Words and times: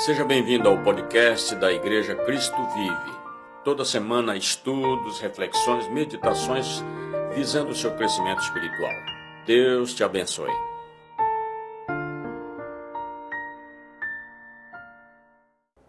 Seja 0.00 0.24
bem-vindo 0.24 0.66
ao 0.66 0.82
podcast 0.82 1.54
da 1.56 1.70
Igreja 1.70 2.14
Cristo 2.14 2.56
Vive. 2.68 3.18
Toda 3.62 3.84
semana, 3.84 4.34
estudos, 4.34 5.20
reflexões, 5.20 5.86
meditações 5.90 6.82
visando 7.34 7.72
o 7.72 7.74
seu 7.74 7.94
crescimento 7.94 8.40
espiritual. 8.40 8.94
Deus 9.44 9.92
te 9.92 10.02
abençoe. 10.02 10.50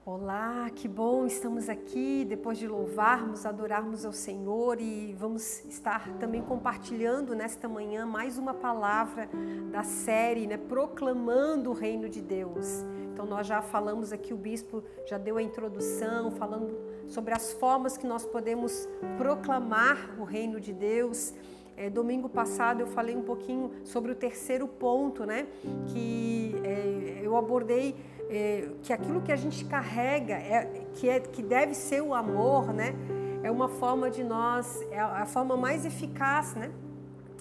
Olá, 0.06 0.70
que 0.76 0.90
bom, 0.90 1.26
estamos 1.26 1.70
aqui 1.70 2.26
depois 2.28 2.58
de 2.58 2.68
louvarmos, 2.68 3.46
adorarmos 3.46 4.04
ao 4.04 4.12
Senhor 4.12 4.82
e 4.82 5.16
vamos 5.18 5.64
estar 5.64 6.06
também 6.20 6.42
compartilhando 6.42 7.34
nesta 7.34 7.70
manhã 7.70 8.06
mais 8.06 8.38
uma 8.38 8.54
palavra 8.54 9.30
da 9.72 9.84
série, 9.84 10.48
né, 10.48 10.58
proclamando 10.58 11.70
o 11.70 11.74
reino 11.74 12.10
de 12.10 12.22
Deus. 12.22 12.84
Então 13.14 13.26
nós 13.26 13.46
já 13.46 13.62
falamos 13.62 14.12
aqui, 14.12 14.34
o 14.34 14.38
bispo 14.38 14.84
já 15.06 15.18
deu 15.18 15.38
a 15.38 15.42
introdução, 15.42 16.32
falando 16.32 16.78
sobre 17.08 17.34
as 17.34 17.54
formas 17.54 17.98
que 17.98 18.08
nós 18.08 18.26
podemos 18.26 18.88
proclamar 19.18 20.16
o 20.20 20.24
reino 20.24 20.60
de 20.60 20.74
Deus. 20.74 21.34
É, 21.76 21.90
domingo 21.90 22.30
passado 22.30 22.82
eu 22.82 22.88
falei 22.88 23.16
um 23.16 23.24
pouquinho 23.24 23.72
sobre 23.84 24.12
o 24.12 24.16
terceiro 24.16 24.68
ponto, 24.68 25.26
né? 25.26 25.48
Que 25.88 26.56
é, 26.64 27.22
eu 27.24 27.36
abordei 27.36 27.96
é, 28.30 28.70
que 28.82 28.94
aquilo 28.94 29.22
que 29.22 29.32
a 29.32 29.36
gente 29.36 29.66
carrega, 29.66 30.34
é, 30.34 30.86
que, 30.94 31.10
é, 31.10 31.20
que 31.20 31.44
deve 31.44 31.74
ser 31.74 32.02
o 32.02 32.14
amor, 32.14 32.74
né? 32.74 32.96
É 33.44 33.52
uma 33.52 33.68
forma 33.68 34.10
de 34.10 34.24
nós, 34.24 34.82
é 34.92 35.00
a 35.00 35.26
forma 35.26 35.58
mais 35.58 35.86
eficaz, 35.86 36.54
né? 36.56 36.72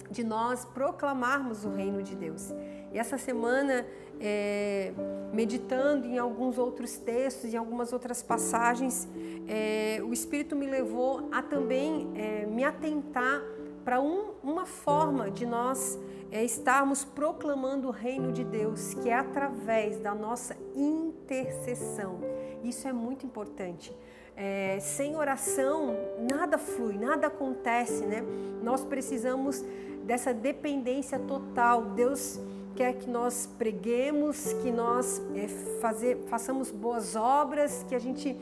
De 0.09 0.23
nós 0.23 0.65
proclamarmos 0.65 1.63
o 1.63 1.69
reino 1.69 2.03
de 2.03 2.15
Deus. 2.15 2.53
E 2.91 2.97
essa 2.97 3.17
semana, 3.17 3.85
é, 4.21 4.93
meditando 5.33 6.05
em 6.05 6.17
alguns 6.19 6.57
outros 6.57 6.97
textos, 6.97 7.53
em 7.53 7.57
algumas 7.57 7.91
outras 7.91 8.21
passagens, 8.21 9.07
é, 9.47 9.99
o 10.03 10.13
Espírito 10.13 10.55
me 10.55 10.67
levou 10.67 11.27
a 11.31 11.41
também 11.41 12.11
é, 12.15 12.45
me 12.45 12.63
atentar 12.63 13.41
para 13.83 13.99
um, 13.99 14.31
uma 14.43 14.65
forma 14.65 15.31
de 15.31 15.45
nós 15.45 15.97
é, 16.31 16.43
estarmos 16.43 17.03
proclamando 17.03 17.87
o 17.87 17.91
reino 17.91 18.31
de 18.31 18.43
Deus, 18.43 18.93
que 18.93 19.09
é 19.09 19.15
através 19.15 19.97
da 19.99 20.13
nossa 20.13 20.55
intercessão. 20.75 22.19
Isso 22.63 22.87
é 22.87 22.93
muito 22.93 23.25
importante. 23.25 23.95
É, 24.35 24.79
sem 24.79 25.15
oração, 25.15 25.95
nada 26.31 26.57
flui, 26.57 26.97
nada 26.97 27.27
acontece, 27.27 28.05
né? 28.05 28.23
Nós 28.63 28.85
precisamos 28.85 29.63
dessa 30.03 30.33
dependência 30.33 31.19
total. 31.19 31.85
Deus 31.91 32.39
quer 32.75 32.93
que 32.93 33.09
nós 33.09 33.49
preguemos, 33.57 34.53
que 34.61 34.71
nós 34.71 35.21
é, 35.35 35.47
fazer, 35.79 36.17
façamos 36.27 36.71
boas 36.71 37.15
obras, 37.15 37.85
que 37.87 37.95
a 37.95 37.99
gente 37.99 38.35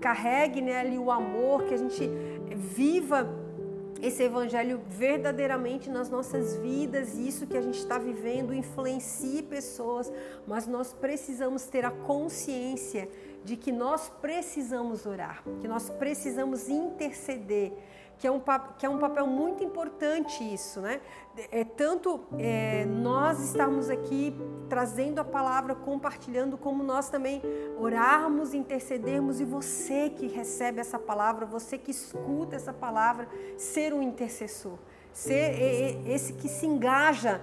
carregue 0.00 0.60
né, 0.60 0.80
ali 0.80 0.98
o 0.98 1.10
amor, 1.10 1.64
que 1.64 1.74
a 1.74 1.76
gente 1.76 2.08
viva 2.54 3.28
esse 4.02 4.22
evangelho 4.22 4.80
verdadeiramente 4.88 5.90
nas 5.90 6.08
nossas 6.08 6.56
vidas, 6.56 7.14
isso 7.14 7.46
que 7.46 7.56
a 7.56 7.60
gente 7.60 7.78
está 7.78 7.98
vivendo 7.98 8.54
influencie 8.54 9.42
pessoas, 9.42 10.10
mas 10.46 10.66
nós 10.66 10.92
precisamos 10.92 11.64
ter 11.64 11.84
a 11.84 11.90
consciência 11.90 13.08
de 13.44 13.56
que 13.56 13.70
nós 13.70 14.10
precisamos 14.20 15.06
orar, 15.06 15.42
que 15.60 15.68
nós 15.68 15.90
precisamos 15.90 16.68
interceder, 16.68 17.72
que 18.20 18.26
é 18.26 18.30
um, 18.30 18.40
que 18.76 18.84
é 18.84 18.88
um 18.88 18.98
papel 18.98 19.26
muito 19.26 19.64
importante 19.64 20.44
isso, 20.44 20.78
né? 20.78 21.00
É 21.50 21.64
tanto 21.64 22.20
é, 22.38 22.84
nós 22.84 23.40
estamos 23.40 23.88
aqui 23.88 24.36
trazendo 24.68 25.20
a 25.20 25.24
palavra, 25.24 25.74
compartilhando, 25.74 26.58
como 26.58 26.82
nós 26.82 27.08
também 27.08 27.40
orarmos, 27.78 28.52
intercedermos 28.52 29.40
e 29.40 29.44
você 29.46 30.10
que 30.10 30.26
recebe 30.26 30.80
essa 30.80 30.98
palavra, 30.98 31.46
você 31.46 31.78
que 31.78 31.90
escuta 31.90 32.56
essa 32.56 32.74
palavra, 32.74 33.26
ser 33.56 33.94
um 33.94 34.02
intercessor, 34.02 34.76
ser 35.14 36.06
esse 36.06 36.34
que 36.34 36.46
se 36.46 36.66
engaja 36.66 37.40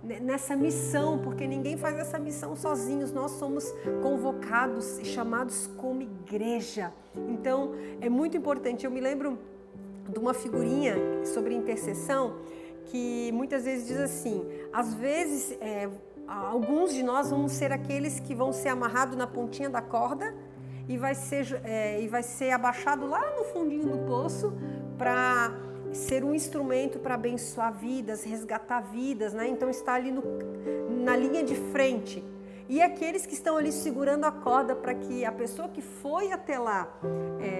nessa 0.00 0.54
missão, 0.54 1.18
porque 1.18 1.44
ninguém 1.44 1.76
faz 1.76 1.98
essa 1.98 2.20
missão 2.20 2.54
sozinhos, 2.54 3.10
nós 3.10 3.32
somos 3.32 3.74
convocados 4.00 4.96
e 5.00 5.04
chamados 5.04 5.66
como 5.76 6.02
igreja. 6.02 6.92
Então 7.16 7.72
é 8.00 8.08
muito 8.08 8.36
importante. 8.36 8.84
Eu 8.84 8.92
me 8.92 9.00
lembro 9.00 9.36
de 10.12 10.18
uma 10.18 10.34
figurinha 10.34 10.96
sobre 11.24 11.54
intercessão 11.54 12.36
que 12.86 13.30
muitas 13.32 13.64
vezes 13.64 13.86
diz 13.86 13.98
assim: 13.98 14.46
às 14.72 14.94
vezes 14.94 15.56
é, 15.60 15.88
alguns 16.26 16.94
de 16.94 17.02
nós 17.02 17.30
vamos 17.30 17.52
ser 17.52 17.72
aqueles 17.72 18.20
que 18.20 18.34
vão 18.34 18.52
ser 18.52 18.68
amarrados 18.68 19.16
na 19.16 19.26
pontinha 19.26 19.70
da 19.70 19.82
corda 19.82 20.34
e 20.88 20.96
vai 20.96 21.14
ser, 21.14 21.60
é, 21.64 22.02
e 22.02 22.08
vai 22.08 22.22
ser 22.22 22.50
abaixado 22.50 23.06
lá 23.06 23.20
no 23.36 23.44
fundinho 23.44 23.86
do 23.86 23.98
poço 24.06 24.52
para 24.98 25.52
ser 25.92 26.24
um 26.24 26.34
instrumento 26.34 26.98
para 26.98 27.14
abençoar 27.14 27.72
vidas, 27.72 28.24
resgatar 28.24 28.80
vidas, 28.80 29.32
né? 29.32 29.48
Então 29.48 29.68
está 29.68 29.94
ali 29.94 30.10
no, 30.10 30.22
na 31.04 31.16
linha 31.16 31.42
de 31.42 31.54
frente. 31.54 32.24
E 32.68 32.80
aqueles 32.80 33.26
que 33.26 33.34
estão 33.34 33.56
ali 33.56 33.72
segurando 33.72 34.24
a 34.24 34.30
corda 34.30 34.76
para 34.76 34.94
que 34.94 35.24
a 35.24 35.32
pessoa 35.32 35.68
que 35.68 35.82
foi 35.82 36.30
até 36.30 36.56
lá 36.56 36.88
é, 37.40 37.59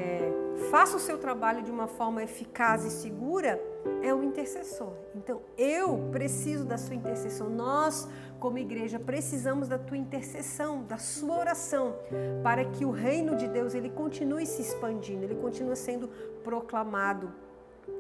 faça 0.70 0.97
o 0.97 1.00
seu 1.00 1.19
trabalho 1.19 1.62
de 1.62 1.70
uma 1.70 1.88
forma 1.88 2.22
eficaz 2.22 2.84
e 2.84 2.91
segura, 2.91 3.60
é 4.03 4.14
o 4.14 4.22
intercessor. 4.22 4.92
Então, 5.16 5.41
eu 5.58 6.08
preciso 6.12 6.64
da 6.64 6.78
sua 6.78 6.94
intercessão. 6.94 7.50
Nós, 7.50 8.08
como 8.38 8.56
igreja, 8.56 8.98
precisamos 8.98 9.66
da 9.66 9.78
tua 9.78 9.97
intercessão, 9.97 10.84
da 10.84 10.97
sua 10.97 11.38
oração, 11.38 11.97
para 12.44 12.64
que 12.64 12.84
o 12.84 12.92
reino 12.92 13.36
de 13.36 13.48
Deus 13.48 13.75
ele 13.75 13.91
continue 13.91 14.47
se 14.47 14.62
expandindo, 14.62 15.25
ele 15.25 15.34
continue 15.34 15.75
sendo 15.75 16.08
proclamado. 16.44 17.32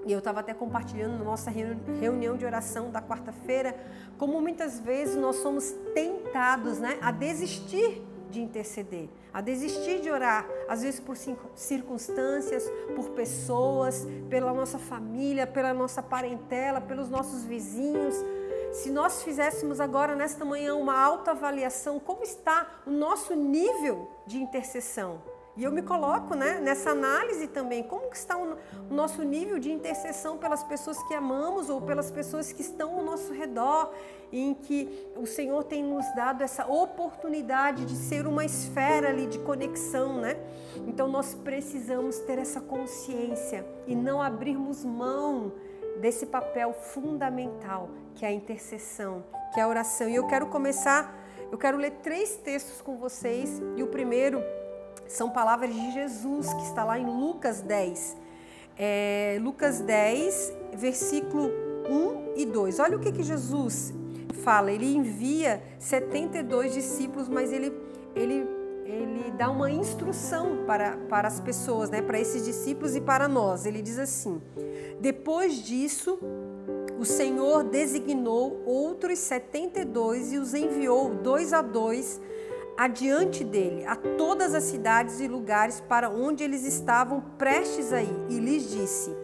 E 0.06 0.12
eu 0.12 0.20
estava 0.20 0.38
até 0.38 0.54
compartilhando 0.54 1.18
na 1.18 1.24
nossa 1.24 1.50
reunião 1.50 2.36
de 2.36 2.44
oração 2.44 2.92
da 2.92 3.02
quarta-feira, 3.02 3.74
como 4.16 4.40
muitas 4.40 4.78
vezes 4.78 5.16
nós 5.16 5.36
somos 5.36 5.72
tentados 5.92 6.78
né, 6.78 6.98
a 7.02 7.10
desistir 7.10 8.00
de 8.30 8.40
interceder, 8.40 9.08
a 9.32 9.40
desistir 9.40 10.00
de 10.00 10.10
orar, 10.10 10.46
às 10.68 10.82
vezes 10.82 11.00
por 11.00 11.16
circunstâncias, 11.54 12.64
por 12.94 13.10
pessoas, 13.10 14.06
pela 14.28 14.52
nossa 14.52 14.78
família, 14.78 15.46
pela 15.46 15.72
nossa 15.72 16.02
parentela, 16.02 16.80
pelos 16.80 17.08
nossos 17.08 17.44
vizinhos. 17.44 18.14
Se 18.72 18.90
nós 18.90 19.22
fizéssemos 19.22 19.80
agora, 19.80 20.14
nesta 20.14 20.44
manhã, 20.44 20.74
uma 20.74 20.98
autoavaliação, 20.98 21.98
como 21.98 22.22
está 22.22 22.82
o 22.86 22.90
nosso 22.90 23.34
nível 23.34 24.08
de 24.26 24.38
intercessão? 24.38 25.20
E 25.60 25.64
eu 25.64 25.70
me 25.70 25.82
coloco 25.82 26.34
né, 26.34 26.58
nessa 26.58 26.88
análise 26.92 27.46
também, 27.46 27.82
como 27.82 28.08
que 28.08 28.16
está 28.16 28.34
o, 28.34 28.56
nosso 28.88 29.22
nível 29.22 29.58
de 29.58 29.70
intercessão 29.70 30.38
pelas 30.38 30.64
pessoas 30.64 30.96
que 31.02 31.12
amamos 31.12 31.68
ou 31.68 31.82
pelas 31.82 32.10
pessoas 32.10 32.50
que 32.50 32.62
estão 32.62 32.94
ao 32.94 33.04
nosso 33.04 33.34
redor, 33.34 33.92
em 34.32 34.54
que 34.54 35.06
o 35.14 35.26
Senhor 35.26 35.62
tem 35.64 35.84
nos 35.84 36.06
dado 36.14 36.42
essa 36.42 36.66
oportunidade 36.66 37.84
de 37.84 37.94
ser 37.94 38.26
uma 38.26 38.42
esfera 38.42 39.10
ali 39.10 39.26
de 39.26 39.38
conexão, 39.40 40.18
né? 40.18 40.38
Então 40.86 41.06
nós 41.08 41.34
precisamos 41.34 42.18
ter 42.20 42.38
essa 42.38 42.62
consciência 42.62 43.62
e 43.86 43.94
não 43.94 44.22
abrirmos 44.22 44.82
mão 44.82 45.52
desse 46.00 46.24
papel 46.24 46.72
fundamental 46.72 47.90
que 48.14 48.24
é 48.24 48.28
a 48.28 48.32
intercessão, 48.32 49.22
que 49.52 49.60
é 49.60 49.62
a 49.62 49.68
oração. 49.68 50.08
E 50.08 50.14
eu 50.14 50.26
quero 50.26 50.46
começar, 50.46 51.14
eu 51.52 51.58
quero 51.58 51.76
ler 51.76 51.98
três 52.02 52.34
textos 52.38 52.80
com 52.80 52.96
vocês, 52.96 53.60
e 53.76 53.82
o 53.82 53.88
primeiro 53.88 54.42
são 55.08 55.30
palavras 55.30 55.74
de 55.74 55.92
Jesus, 55.92 56.52
que 56.54 56.62
está 56.62 56.84
lá 56.84 56.98
em 56.98 57.04
Lucas 57.04 57.60
10. 57.60 58.16
É, 58.78 59.38
Lucas 59.42 59.80
10, 59.80 60.52
versículo 60.74 61.50
1 61.88 62.34
e 62.36 62.46
2. 62.46 62.78
Olha 62.78 62.96
o 62.96 63.00
que, 63.00 63.12
que 63.12 63.22
Jesus 63.22 63.92
fala. 64.44 64.70
Ele 64.70 64.94
envia 64.94 65.62
72 65.78 66.72
discípulos, 66.72 67.28
mas 67.28 67.52
ele, 67.52 67.72
ele, 68.14 68.46
ele 68.84 69.30
dá 69.36 69.50
uma 69.50 69.70
instrução 69.70 70.64
para, 70.66 70.96
para 71.08 71.28
as 71.28 71.40
pessoas, 71.40 71.90
né, 71.90 72.00
para 72.00 72.18
esses 72.18 72.44
discípulos 72.44 72.94
e 72.94 73.00
para 73.00 73.28
nós. 73.28 73.66
Ele 73.66 73.82
diz 73.82 73.98
assim: 73.98 74.40
Depois 75.00 75.56
disso, 75.62 76.18
o 76.98 77.04
Senhor 77.04 77.64
designou 77.64 78.62
outros 78.64 79.18
72 79.18 80.32
e 80.32 80.38
os 80.38 80.54
enviou 80.54 81.14
dois 81.14 81.52
a 81.52 81.62
dois 81.62 82.20
adiante 82.80 83.44
dele 83.44 83.84
a 83.84 83.94
todas 83.94 84.54
as 84.54 84.64
cidades 84.64 85.20
e 85.20 85.28
lugares 85.28 85.82
para 85.82 86.08
onde 86.08 86.42
eles 86.42 86.64
estavam 86.64 87.20
prestes 87.36 87.92
a 87.92 88.02
ir, 88.02 88.26
e 88.30 88.38
lhes 88.38 88.70
disse: 88.70 89.14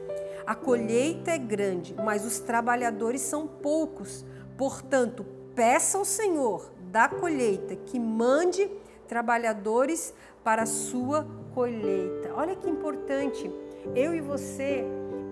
A 0.47 0.55
colheita 0.55 1.31
é 1.31 1.39
grande, 1.39 1.95
mas 1.95 2.27
os 2.27 2.39
trabalhadores 2.39 3.23
são 3.23 3.47
poucos. 3.47 4.27
Portanto, 4.59 5.25
peça 5.55 5.97
ao 5.97 6.05
Senhor 6.05 6.71
da 6.93 7.09
colheita 7.09 7.75
que 7.77 7.99
mande 7.99 8.71
trabalhadores 9.09 10.13
para 10.45 10.65
a 10.65 10.67
sua 10.67 11.27
colheita. 11.55 12.35
Olha 12.35 12.55
que 12.55 12.69
importante. 12.69 13.51
Eu 13.95 14.15
e 14.15 14.21
você 14.21 14.85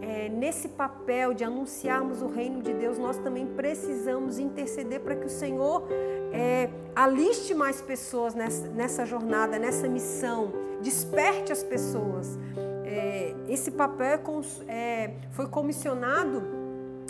é, 0.04 0.28
nesse 0.28 0.68
papel 0.68 1.32
de 1.32 1.42
anunciarmos 1.44 2.20
o 2.20 2.28
reino 2.28 2.60
de 2.60 2.74
Deus, 2.74 2.98
nós 2.98 3.16
também 3.16 3.46
precisamos 3.46 4.38
interceder 4.38 5.00
para 5.00 5.16
que 5.16 5.24
o 5.24 5.30
Senhor 5.30 5.88
é, 6.30 6.68
aliste 6.94 7.54
mais 7.54 7.80
pessoas 7.80 8.34
nessa, 8.34 8.68
nessa, 8.68 9.06
jornada, 9.06 9.58
nessa 9.58 9.88
missão, 9.88 10.52
desperte 10.82 11.52
as 11.52 11.62
pessoas. 11.62 12.38
É, 12.84 13.34
esse 13.48 13.70
papel 13.70 14.20
é, 14.68 14.72
é, 14.72 15.14
foi 15.30 15.48
comissionado 15.48 16.42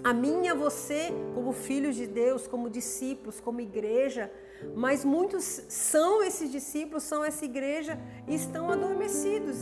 a 0.05 0.13
mim 0.13 0.45
e 0.45 0.49
a 0.49 0.55
você, 0.55 1.13
como 1.35 1.53
filhos 1.53 1.97
de 1.97 2.07
Deus, 2.07 2.47
como 2.47 2.71
discípulos, 2.71 3.41
como 3.41 3.61
igreja, 3.61 4.31
mas 4.75 5.05
muitos 5.05 5.63
são 5.69 6.23
esses 6.23 6.51
discípulos, 6.51 7.03
são 7.03 7.25
essa 7.25 7.45
igreja 7.45 7.99
e 8.27 8.35
estão 8.35 8.71
adormecidos, 8.71 9.57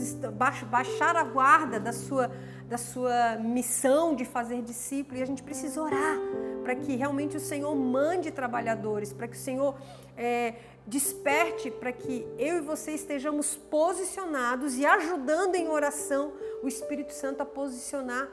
baixar 0.69 1.15
a 1.15 1.23
guarda 1.23 1.79
da 1.79 1.93
sua, 1.93 2.31
da 2.67 2.77
sua 2.77 3.37
missão 3.37 4.15
de 4.15 4.25
fazer 4.25 4.61
discípulo 4.61 5.19
e 5.19 5.23
a 5.23 5.25
gente 5.25 5.43
precisa 5.43 5.81
orar 5.81 6.17
para 6.63 6.75
que 6.75 6.95
realmente 6.95 7.35
o 7.35 7.39
Senhor 7.39 7.75
mande 7.75 8.31
trabalhadores, 8.31 9.11
para 9.11 9.27
que 9.27 9.35
o 9.35 9.39
Senhor 9.39 9.75
é, 10.17 10.55
desperte 10.87 11.69
para 11.69 11.91
que 11.91 12.25
eu 12.37 12.57
e 12.57 12.61
você 12.61 12.91
estejamos 12.91 13.55
posicionados 13.55 14.77
e 14.77 14.85
ajudando 14.85 15.55
em 15.55 15.69
oração 15.69 16.33
o 16.61 16.67
Espírito 16.67 17.13
Santo 17.13 17.41
a 17.41 17.45
posicionar 17.45 18.29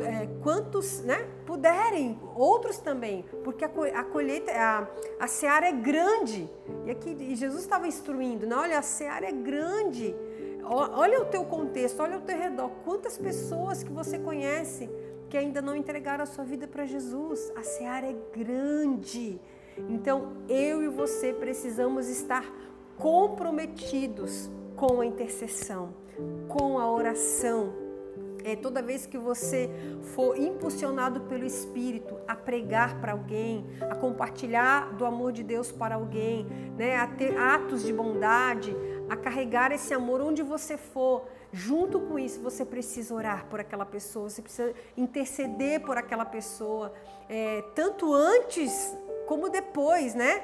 é, 0.00 0.28
quantos 0.42 1.00
né, 1.00 1.26
puderem, 1.46 2.18
outros 2.34 2.78
também, 2.78 3.24
porque 3.44 3.64
a, 3.64 3.70
a 3.94 4.04
colheita, 4.04 4.52
a, 4.52 4.86
a 5.20 5.26
seara 5.26 5.68
é 5.68 5.72
grande. 5.72 6.48
E 6.84 6.90
aqui 6.90 7.16
e 7.18 7.34
Jesus 7.34 7.62
estava 7.62 7.86
instruindo, 7.86 8.46
né? 8.46 8.56
olha, 8.56 8.78
a 8.78 8.82
seara 8.82 9.26
é 9.26 9.32
grande. 9.32 10.14
Olha 10.70 11.22
o 11.22 11.24
teu 11.24 11.44
contexto, 11.44 12.02
olha 12.02 12.18
o 12.18 12.20
teu 12.20 12.36
redor. 12.36 12.70
Quantas 12.84 13.16
pessoas 13.16 13.82
que 13.82 13.90
você 13.90 14.18
conhece 14.18 14.90
que 15.30 15.36
ainda 15.36 15.62
não 15.62 15.74
entregaram 15.74 16.22
a 16.22 16.26
sua 16.26 16.44
vida 16.44 16.66
para 16.66 16.84
Jesus? 16.84 17.50
A 17.56 17.62
seara 17.62 18.06
é 18.06 18.14
grande. 18.36 19.40
Então, 19.88 20.36
eu 20.46 20.82
e 20.82 20.88
você 20.88 21.32
precisamos 21.32 22.08
estar 22.08 22.44
comprometidos 22.98 24.50
com 24.76 25.00
a 25.00 25.06
intercessão, 25.06 25.94
com 26.48 26.78
a 26.78 26.90
oração, 26.90 27.87
é, 28.44 28.56
toda 28.56 28.82
vez 28.82 29.06
que 29.06 29.18
você 29.18 29.70
for 30.14 30.36
impulsionado 30.38 31.20
pelo 31.22 31.44
Espírito 31.44 32.18
a 32.26 32.34
pregar 32.34 33.00
para 33.00 33.12
alguém, 33.12 33.66
a 33.90 33.94
compartilhar 33.94 34.92
do 34.94 35.04
amor 35.04 35.32
de 35.32 35.42
Deus 35.42 35.70
para 35.72 35.94
alguém, 35.94 36.46
né, 36.76 36.96
a 36.96 37.06
ter 37.06 37.36
atos 37.36 37.82
de 37.82 37.92
bondade, 37.92 38.74
a 39.08 39.16
carregar 39.16 39.72
esse 39.72 39.92
amor 39.94 40.20
onde 40.20 40.42
você 40.42 40.76
for, 40.76 41.26
junto 41.52 42.00
com 42.00 42.18
isso 42.18 42.40
você 42.40 42.64
precisa 42.64 43.14
orar 43.14 43.46
por 43.46 43.60
aquela 43.60 43.86
pessoa, 43.86 44.28
você 44.28 44.42
precisa 44.42 44.74
interceder 44.96 45.80
por 45.80 45.96
aquela 45.96 46.24
pessoa, 46.24 46.92
é, 47.28 47.62
tanto 47.74 48.12
antes 48.12 48.96
como 49.26 49.48
depois, 49.48 50.14
né? 50.14 50.42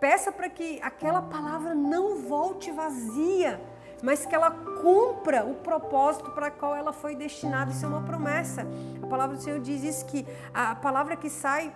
Peça 0.00 0.30
para 0.32 0.48
que 0.48 0.80
aquela 0.82 1.22
palavra 1.22 1.74
não 1.74 2.16
volte 2.16 2.70
vazia 2.70 3.60
mas 4.02 4.26
que 4.26 4.34
ela 4.34 4.50
cumpra 4.50 5.44
o 5.44 5.54
propósito 5.54 6.30
para 6.30 6.50
qual 6.50 6.74
ela 6.74 6.92
foi 6.92 7.14
destinada. 7.14 7.70
Isso 7.70 7.84
é 7.84 7.88
uma 7.88 8.02
promessa. 8.02 8.66
A 9.02 9.06
palavra 9.06 9.36
do 9.36 9.42
Senhor 9.42 9.60
diz 9.60 9.82
isso 9.82 10.04
que 10.06 10.26
a 10.52 10.74
palavra 10.74 11.16
que 11.16 11.30
sai 11.30 11.72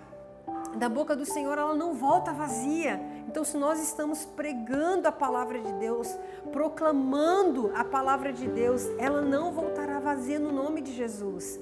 da 0.75 0.87
boca 0.89 1.15
do 1.15 1.25
Senhor, 1.25 1.57
ela 1.57 1.75
não 1.75 1.93
volta 1.93 2.31
vazia. 2.31 2.99
Então, 3.27 3.43
se 3.43 3.57
nós 3.57 3.81
estamos 3.81 4.25
pregando 4.25 5.07
a 5.07 5.11
palavra 5.11 5.59
de 5.59 5.71
Deus, 5.73 6.17
proclamando 6.51 7.71
a 7.75 7.83
palavra 7.83 8.31
de 8.31 8.47
Deus, 8.47 8.85
ela 8.97 9.21
não 9.21 9.51
voltará 9.51 9.99
vazia 9.99 10.39
no 10.39 10.51
nome 10.51 10.81
de 10.81 10.93
Jesus. 10.93 11.59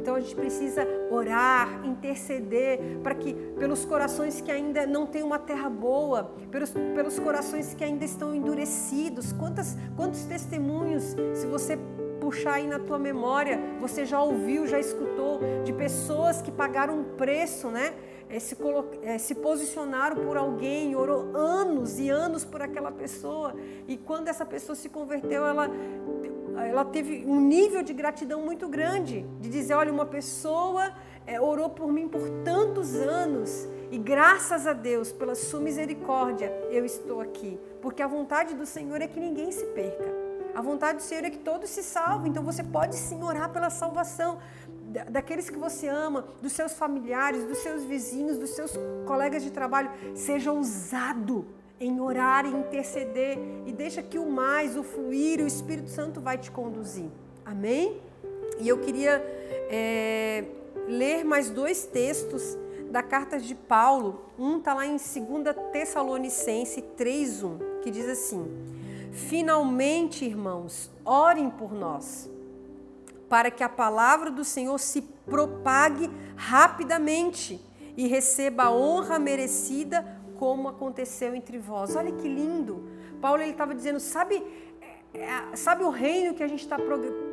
Então 0.00 0.14
a 0.14 0.20
gente 0.20 0.34
precisa 0.34 0.86
orar, 1.10 1.84
interceder 1.84 2.98
para 3.02 3.14
que 3.14 3.34
pelos 3.34 3.84
corações 3.84 4.40
que 4.40 4.50
ainda 4.50 4.86
não 4.86 5.06
têm 5.06 5.22
uma 5.22 5.38
terra 5.38 5.68
boa, 5.68 6.32
pelos, 6.50 6.70
pelos 6.70 7.18
corações 7.18 7.74
que 7.74 7.84
ainda 7.84 8.04
estão 8.04 8.34
endurecidos. 8.34 9.30
Quantas, 9.32 9.76
quantos 9.96 10.24
testemunhos, 10.24 11.14
se 11.34 11.46
você 11.46 11.78
puxar 12.18 12.54
aí 12.54 12.66
na 12.66 12.78
tua 12.78 12.98
memória, 12.98 13.58
você 13.78 14.06
já 14.06 14.22
ouviu, 14.22 14.66
já 14.66 14.78
escutou 14.78 15.40
de 15.64 15.72
pessoas 15.72 16.40
que 16.40 16.50
pagaram 16.50 16.98
um 17.00 17.04
preço, 17.16 17.68
né? 17.68 17.92
É, 18.28 18.38
se, 18.38 18.56
é, 19.02 19.18
se 19.18 19.34
posicionaram 19.34 20.24
por 20.24 20.36
alguém, 20.36 20.94
orou 20.94 21.36
anos 21.36 21.98
e 21.98 22.08
anos 22.08 22.44
por 22.44 22.62
aquela 22.62 22.92
pessoa, 22.92 23.56
e 23.88 23.96
quando 23.96 24.28
essa 24.28 24.46
pessoa 24.46 24.76
se 24.76 24.88
converteu, 24.88 25.44
ela 25.44 25.68
ela 26.56 26.84
teve 26.84 27.24
um 27.26 27.40
nível 27.40 27.82
de 27.82 27.92
gratidão 27.92 28.42
muito 28.42 28.68
grande, 28.68 29.26
de 29.40 29.48
dizer, 29.48 29.74
olha, 29.74 29.92
uma 29.92 30.06
pessoa 30.06 30.92
é, 31.26 31.40
orou 31.40 31.70
por 31.70 31.92
mim 31.92 32.08
por 32.08 32.28
tantos 32.44 32.94
anos 32.94 33.68
e 33.90 33.98
graças 33.98 34.66
a 34.66 34.72
Deus, 34.72 35.10
pela 35.10 35.34
sua 35.34 35.60
misericórdia, 35.60 36.52
eu 36.70 36.84
estou 36.84 37.20
aqui. 37.20 37.58
Porque 37.82 38.02
a 38.02 38.06
vontade 38.06 38.54
do 38.54 38.64
Senhor 38.64 39.00
é 39.02 39.08
que 39.08 39.18
ninguém 39.18 39.50
se 39.50 39.64
perca. 39.66 40.04
A 40.54 40.62
vontade 40.62 40.98
do 40.98 41.02
Senhor 41.02 41.24
é 41.24 41.30
que 41.30 41.38
todos 41.38 41.70
se 41.70 41.82
salvem. 41.82 42.30
Então 42.30 42.42
você 42.42 42.62
pode 42.62 42.94
sim 42.94 43.22
orar 43.22 43.50
pela 43.50 43.68
salvação 43.68 44.38
daqueles 45.08 45.48
que 45.48 45.58
você 45.58 45.88
ama, 45.88 46.24
dos 46.42 46.52
seus 46.52 46.72
familiares, 46.72 47.44
dos 47.44 47.58
seus 47.58 47.84
vizinhos, 47.84 48.38
dos 48.38 48.50
seus 48.50 48.72
colegas 49.06 49.42
de 49.42 49.50
trabalho. 49.50 49.90
Seja 50.14 50.52
ousado 50.52 51.46
em 51.80 51.98
orar 51.98 52.44
e 52.44 52.50
interceder 52.50 53.38
e 53.66 53.72
deixa 53.72 54.02
que 54.02 54.18
o 54.18 54.30
mais, 54.30 54.76
o 54.76 54.82
fluir, 54.82 55.40
o 55.40 55.46
Espírito 55.46 55.88
Santo 55.88 56.20
vai 56.20 56.36
te 56.36 56.50
conduzir. 56.50 57.08
Amém? 57.44 57.98
E 58.58 58.68
eu 58.68 58.78
queria 58.78 59.16
é, 59.70 60.44
ler 60.86 61.24
mais 61.24 61.48
dois 61.48 61.86
textos 61.86 62.58
da 62.90 63.02
carta 63.02 63.38
de 63.38 63.54
Paulo. 63.54 64.26
Um 64.38 64.58
está 64.58 64.74
lá 64.74 64.84
em 64.84 64.96
2 64.96 65.00
Tessalonicense 65.72 66.82
3,1, 66.98 67.80
que 67.80 67.90
diz 67.90 68.06
assim: 68.06 68.44
Finalmente, 69.12 70.24
irmãos, 70.24 70.90
orem 71.02 71.48
por 71.48 71.72
nós, 71.72 72.28
para 73.28 73.50
que 73.50 73.64
a 73.64 73.68
palavra 73.68 74.30
do 74.30 74.44
Senhor 74.44 74.78
se 74.78 75.00
propague 75.24 76.10
rapidamente 76.36 77.64
e 77.96 78.06
receba 78.06 78.64
a 78.64 78.72
honra 78.72 79.18
merecida 79.18 80.19
como 80.40 80.68
aconteceu 80.68 81.34
entre 81.34 81.58
vós. 81.58 81.94
Olha 81.94 82.10
que 82.10 82.26
lindo. 82.26 82.88
Paulo 83.20 83.42
ele 83.42 83.50
estava 83.50 83.74
dizendo, 83.74 84.00
sabe, 84.00 84.42
é, 85.12 85.20
é, 85.20 85.54
sabe 85.54 85.84
o 85.84 85.90
reino 85.90 86.32
que 86.32 86.42
a 86.42 86.48
gente 86.48 86.62
está 86.62 86.78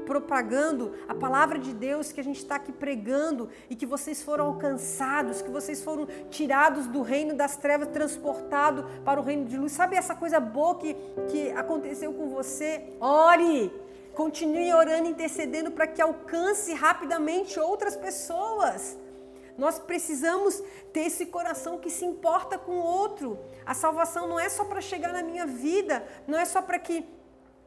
propagando, 0.05 0.93
a 1.07 1.15
palavra 1.15 1.57
de 1.57 1.73
Deus 1.73 2.11
que 2.11 2.19
a 2.19 2.23
gente 2.23 2.39
está 2.39 2.55
aqui 2.55 2.73
pregando 2.73 3.47
e 3.69 3.75
que 3.77 3.85
vocês 3.85 4.21
foram 4.21 4.47
alcançados, 4.47 5.41
que 5.41 5.49
vocês 5.49 5.81
foram 5.81 6.05
tirados 6.29 6.85
do 6.85 7.01
reino 7.01 7.33
das 7.33 7.55
trevas, 7.55 7.87
transportados 7.87 8.83
para 9.05 9.21
o 9.21 9.23
reino 9.23 9.45
de 9.45 9.57
luz. 9.57 9.71
Sabe 9.71 9.95
essa 9.95 10.13
coisa 10.13 10.41
boa 10.41 10.75
que, 10.75 10.93
que 11.29 11.51
aconteceu 11.51 12.11
com 12.11 12.27
você? 12.27 12.83
Ore! 12.99 13.71
Continue 14.13 14.73
orando, 14.73 15.07
intercedendo 15.07 15.71
para 15.71 15.87
que 15.87 16.01
alcance 16.01 16.73
rapidamente 16.73 17.57
outras 17.57 17.95
pessoas. 17.95 18.97
Nós 19.57 19.79
precisamos 19.79 20.61
ter 20.93 21.01
esse 21.01 21.25
coração 21.25 21.79
que 21.79 21.89
se 21.89 22.05
importa 22.05 22.57
com 22.57 22.73
o 22.73 22.83
outro. 22.83 23.39
A 23.65 23.73
salvação 23.73 24.27
não 24.27 24.39
é 24.39 24.49
só 24.49 24.63
para 24.65 24.81
chegar 24.81 25.11
na 25.11 25.23
minha 25.23 25.45
vida, 25.45 26.07
não 26.27 26.37
é 26.37 26.45
só 26.45 26.61
para 26.61 26.77
que 26.77 27.05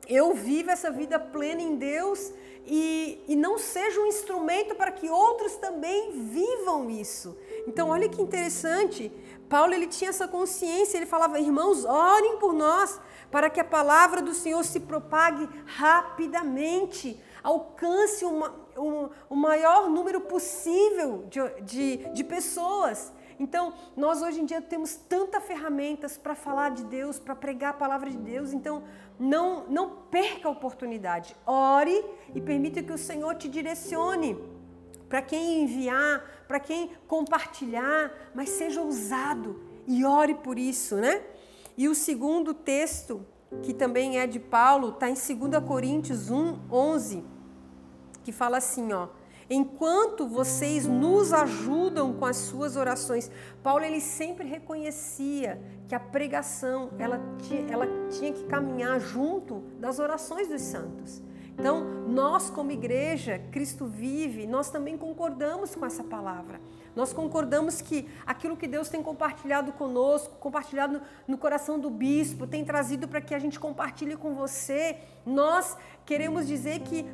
eu 0.08 0.34
viva 0.34 0.72
essa 0.72 0.90
vida 0.90 1.18
plena 1.18 1.60
em 1.60 1.76
Deus 1.76 2.32
e, 2.66 3.22
e 3.28 3.36
não 3.36 3.58
seja 3.58 4.00
um 4.00 4.06
instrumento 4.06 4.74
para 4.74 4.90
que 4.90 5.08
outros 5.08 5.56
também 5.56 6.12
vivam 6.12 6.90
isso. 6.90 7.36
Então, 7.66 7.90
olha 7.90 8.08
que 8.08 8.20
interessante. 8.20 9.10
Paulo 9.48 9.74
ele 9.74 9.86
tinha 9.86 10.10
essa 10.10 10.28
consciência, 10.28 10.96
ele 10.96 11.06
falava: 11.06 11.40
irmãos, 11.40 11.84
orem 11.84 12.36
por 12.38 12.52
nós, 12.52 13.00
para 13.30 13.48
que 13.48 13.60
a 13.60 13.64
palavra 13.64 14.20
do 14.20 14.34
Senhor 14.34 14.64
se 14.64 14.80
propague 14.80 15.48
rapidamente, 15.66 17.20
alcance 17.42 18.24
uma, 18.24 18.54
um, 18.76 19.08
o 19.28 19.36
maior 19.36 19.88
número 19.88 20.20
possível 20.22 21.24
de, 21.28 21.40
de, 21.62 21.96
de 22.12 22.24
pessoas. 22.24 23.12
Então, 23.38 23.72
nós 23.96 24.20
hoje 24.20 24.40
em 24.40 24.44
dia 24.44 24.60
temos 24.60 24.96
tantas 24.96 25.42
ferramentas 25.44 26.18
para 26.18 26.34
falar 26.34 26.72
de 26.72 26.84
Deus, 26.84 27.18
para 27.18 27.34
pregar 27.34 27.70
a 27.70 27.74
palavra 27.74 28.10
de 28.10 28.18
Deus. 28.18 28.52
Então, 28.52 28.82
não, 29.18 29.66
não 29.66 29.90
perca 30.10 30.46
a 30.46 30.50
oportunidade. 30.50 31.34
Ore 31.46 32.04
e 32.34 32.40
permita 32.40 32.82
que 32.82 32.92
o 32.92 32.98
Senhor 32.98 33.34
te 33.36 33.48
direcione 33.48 34.36
para 35.08 35.22
quem 35.22 35.62
enviar, 35.62 36.44
para 36.46 36.60
quem 36.60 36.90
compartilhar, 37.08 38.12
mas 38.34 38.50
seja 38.50 38.82
ousado 38.82 39.60
e 39.86 40.04
ore 40.04 40.34
por 40.34 40.58
isso, 40.58 40.96
né? 40.96 41.22
E 41.76 41.88
o 41.88 41.94
segundo 41.94 42.52
texto, 42.54 43.24
que 43.62 43.72
também 43.72 44.18
é 44.18 44.26
de 44.26 44.38
Paulo, 44.38 44.90
está 44.90 45.08
em 45.08 45.14
2 45.14 45.64
Coríntios 45.64 46.30
1, 46.30 46.58
11 46.70 47.24
que 48.22 48.32
fala 48.32 48.58
assim, 48.58 48.92
ó: 48.92 49.08
enquanto 49.48 50.28
vocês 50.28 50.86
nos 50.86 51.32
ajudam 51.32 52.12
com 52.12 52.24
as 52.24 52.36
suas 52.36 52.76
orações. 52.76 53.30
Paulo 53.62 53.84
ele 53.84 54.00
sempre 54.00 54.46
reconhecia 54.46 55.60
que 55.88 55.94
a 55.94 56.00
pregação 56.00 56.90
ela, 56.98 57.20
ela 57.68 57.86
tinha 58.08 58.32
que 58.32 58.44
caminhar 58.44 59.00
junto 59.00 59.60
das 59.80 59.98
orações 59.98 60.48
dos 60.48 60.62
santos. 60.62 61.20
Então, 61.58 61.84
nós 62.08 62.48
como 62.48 62.70
igreja, 62.70 63.42
Cristo 63.50 63.84
vive, 63.84 64.46
nós 64.46 64.70
também 64.70 64.96
concordamos 64.96 65.74
com 65.74 65.84
essa 65.84 66.02
palavra. 66.02 66.60
Nós 66.94 67.12
concordamos 67.12 67.80
que 67.80 68.08
aquilo 68.26 68.56
que 68.56 68.66
Deus 68.66 68.88
tem 68.88 69.02
compartilhado 69.02 69.72
conosco, 69.72 70.36
compartilhado 70.36 71.00
no 71.26 71.38
coração 71.38 71.78
do 71.78 71.90
bispo, 71.90 72.46
tem 72.46 72.64
trazido 72.64 73.06
para 73.06 73.20
que 73.20 73.34
a 73.34 73.38
gente 73.38 73.58
compartilhe 73.58 74.16
com 74.16 74.34
você. 74.34 74.98
Nós 75.24 75.76
queremos 76.04 76.46
dizer 76.46 76.80
que 76.80 77.04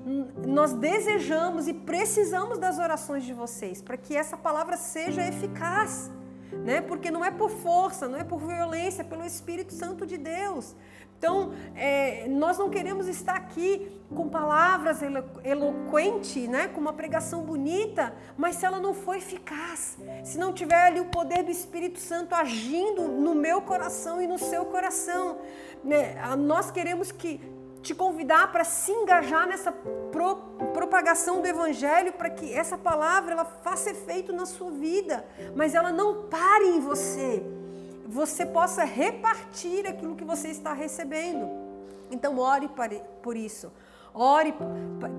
nós 0.47 0.73
desejamos 0.73 1.69
e 1.69 1.75
precisamos 1.75 2.59
das 2.59 2.79
orações 2.79 3.25
de 3.25 3.33
vocês, 3.33 3.83
para 3.83 3.97
que 3.97 4.17
essa 4.17 4.37
palavra 4.37 4.77
seja 4.77 5.27
eficaz. 5.27 6.11
Né? 6.53 6.81
Porque 6.81 7.11
não 7.11 7.25
é 7.25 7.31
por 7.31 7.51
força, 7.51 8.09
não 8.09 8.19
é 8.19 8.25
por 8.25 8.39
violência, 8.41 9.03
é 9.03 9.05
pelo 9.05 9.25
Espírito 9.25 9.73
Santo 9.73 10.07
de 10.07 10.17
Deus. 10.17 10.75
Então, 11.19 11.55
é, 11.75 12.27
nós 12.29 12.59
não 12.59 12.69
queremos 12.69 13.09
estar 13.09 13.37
aqui 13.37 13.91
com 14.15 14.29
palavras 14.29 15.03
elo 15.03 15.25
eloquentes, 15.43 16.47
né? 16.49 16.69
com 16.69 16.81
uma 16.81 16.93
pregação 16.93 17.43
bonita, 17.43 18.15
mas 18.37 18.57
se 18.57 18.67
ela 18.67 18.79
não 18.79 18.93
for 18.93 19.17
eficaz, 19.17 19.97
se 20.23 20.37
não 20.39 20.53
tiver 20.53 20.87
ali 20.87 21.01
o 21.01 21.07
poder 21.07 21.43
do 21.43 21.51
Espírito 21.51 21.99
Santo 21.99 22.35
agindo 22.35 23.09
no 23.09 23.35
meu 23.35 23.63
coração 23.63 24.21
e 24.21 24.27
no 24.27 24.39
seu 24.39 24.67
coração, 24.67 25.39
né? 25.83 26.17
nós 26.37 26.71
queremos 26.71 27.11
que 27.11 27.41
te 27.83 27.95
convidar 27.95 28.51
para 28.51 28.65
se 28.65 28.91
engajar 28.91 29.47
nessa 29.47 29.73
pro, 29.73 30.37
propagação 30.73 31.41
do 31.41 31.47
Evangelho, 31.47 32.13
para 32.13 32.31
que 32.31 32.53
essa 32.53 32.77
palavra 32.77 33.33
ela 33.33 33.45
faça 33.45 33.91
efeito 33.91 34.33
na 34.33 34.47
sua 34.47 34.71
vida, 34.71 35.25
mas 35.55 35.75
ela 35.75 35.93
não 35.93 36.25
pare 36.29 36.67
em 36.67 36.81
você 36.81 37.43
você 38.07 38.47
possa 38.47 38.85
repartir 38.85 39.87
aquilo 39.87 40.15
que 40.15 40.25
você 40.25 40.49
está 40.49 40.73
recebendo. 40.73 41.49
Então, 42.11 42.39
ore 42.39 42.71
por 43.23 43.37
isso. 43.37 43.73
Ore 44.19 44.55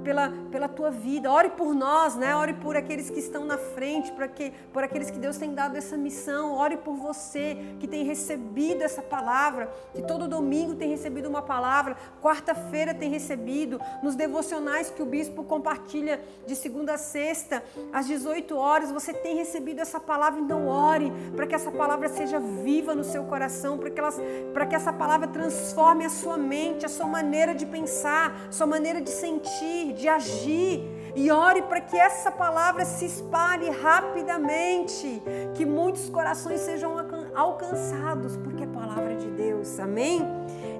pela, 0.03 0.33
pela 0.49 0.67
tua 0.67 0.89
vida, 0.89 1.31
ore 1.31 1.49
por 1.49 1.73
nós, 1.75 2.15
né? 2.15 2.35
Ore 2.35 2.53
por 2.53 2.75
aqueles 2.75 3.11
que 3.11 3.19
estão 3.19 3.45
na 3.45 3.57
frente, 3.57 4.11
por, 4.11 4.27
que, 4.29 4.51
por 4.73 4.83
aqueles 4.83 5.11
que 5.11 5.19
Deus 5.19 5.37
tem 5.37 5.53
dado 5.53 5.77
essa 5.77 5.95
missão. 5.95 6.53
Ore 6.53 6.77
por 6.77 6.95
você 6.95 7.75
que 7.79 7.87
tem 7.87 8.03
recebido 8.03 8.81
essa 8.81 9.01
palavra, 9.01 9.71
que 9.93 10.01
todo 10.01 10.27
domingo 10.27 10.73
tem 10.73 10.89
recebido 10.89 11.29
uma 11.29 11.43
palavra, 11.43 11.95
quarta-feira 12.21 12.93
tem 12.93 13.11
recebido, 13.11 13.79
nos 14.01 14.15
devocionais 14.15 14.89
que 14.89 15.01
o 15.01 15.05
bispo 15.05 15.43
compartilha 15.43 16.19
de 16.47 16.55
segunda 16.55 16.95
a 16.95 16.97
sexta, 16.97 17.63
às 17.93 18.07
18 18.07 18.57
horas, 18.57 18.91
você 18.91 19.13
tem 19.13 19.35
recebido 19.35 19.79
essa 19.79 19.99
palavra. 19.99 20.39
Então, 20.39 20.67
ore 20.67 21.11
para 21.35 21.45
que 21.45 21.53
essa 21.53 21.71
palavra 21.71 22.09
seja 22.09 22.39
viva 22.39 22.95
no 22.95 23.03
seu 23.03 23.25
coração, 23.25 23.77
para 23.77 23.91
que, 23.91 23.99
elas, 23.99 24.19
que 24.67 24.75
essa 24.75 24.91
palavra 24.91 25.27
transforme 25.27 26.03
a 26.03 26.09
sua 26.09 26.37
mente, 26.37 26.85
a 26.85 26.89
sua 26.89 27.05
maneira 27.05 27.53
de 27.53 27.65
pensar, 27.65 28.47
sua 28.49 28.65
maneira 28.65 28.86
maneira 28.87 29.01
de 29.01 29.09
sentir, 29.09 29.93
de 29.93 30.07
agir. 30.07 30.95
E 31.15 31.31
ore 31.31 31.63
para 31.63 31.81
que 31.81 31.97
essa 31.97 32.31
palavra 32.31 32.85
se 32.85 33.05
espalhe 33.05 33.69
rapidamente, 33.69 35.21
que 35.55 35.65
muitos 35.65 36.09
corações 36.09 36.61
sejam 36.61 36.93
alcançados, 37.35 38.37
porque 38.37 38.63
é 38.63 38.67
palavra 38.67 39.15
de 39.15 39.27
Deus. 39.31 39.79
Amém? 39.79 40.21